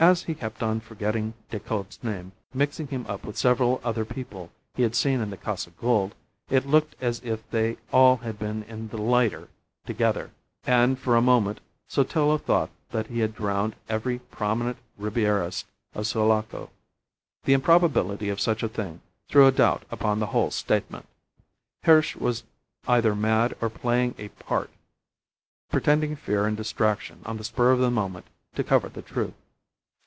As 0.00 0.24
he 0.24 0.34
kept 0.34 0.64
on 0.64 0.80
forgetting 0.80 1.34
Decoud's 1.48 2.02
name, 2.02 2.32
mixing 2.52 2.88
him 2.88 3.06
up 3.06 3.24
with 3.24 3.38
several 3.38 3.80
other 3.84 4.04
people 4.04 4.50
he 4.74 4.82
had 4.82 4.96
seen 4.96 5.20
in 5.20 5.30
the 5.30 5.36
Casa 5.36 5.70
Gould, 5.70 6.16
it 6.50 6.66
looked 6.66 6.96
as 7.00 7.20
if 7.22 7.48
they 7.52 7.76
all 7.92 8.16
had 8.16 8.36
been 8.36 8.64
in 8.64 8.88
the 8.88 8.98
lighter 8.98 9.48
together; 9.86 10.32
and 10.64 10.98
for 10.98 11.14
a 11.14 11.22
moment 11.22 11.60
Sotillo 11.86 12.36
thought 12.36 12.70
that 12.90 13.06
he 13.06 13.20
had 13.20 13.32
drowned 13.32 13.76
every 13.88 14.18
prominent 14.18 14.78
Ribierist 14.98 15.66
of 15.94 16.08
Sulaco. 16.08 16.70
The 17.44 17.52
improbability 17.52 18.28
of 18.28 18.40
such 18.40 18.64
a 18.64 18.68
thing 18.68 19.02
threw 19.28 19.46
a 19.46 19.52
doubt 19.52 19.84
upon 19.88 20.18
the 20.18 20.26
whole 20.34 20.50
statement. 20.50 21.06
Hirsch 21.84 22.16
was 22.16 22.42
either 22.88 23.14
mad 23.14 23.56
or 23.60 23.70
playing 23.70 24.16
a 24.18 24.28
part 24.30 24.70
pretending 25.70 26.16
fear 26.16 26.44
and 26.44 26.56
distraction 26.56 27.20
on 27.24 27.36
the 27.36 27.44
spur 27.44 27.70
of 27.70 27.78
the 27.78 27.88
moment 27.90 28.26
to 28.56 28.64
cover 28.64 28.88
the 28.88 29.02
truth. 29.02 29.34